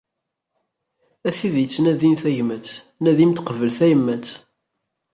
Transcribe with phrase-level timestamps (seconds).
[1.27, 2.67] A tid yettnadin tagmat
[3.03, 4.27] nadimt qebbel tayemmat!